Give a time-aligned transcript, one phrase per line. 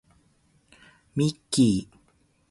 [1.15, 1.97] ミッキー